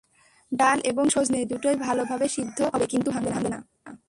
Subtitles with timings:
[0.51, 3.59] ডাল এবং শজনে দুটোই ভালো ভাবে সেদ্ধ হবে কিন্তু ভাঙবে না।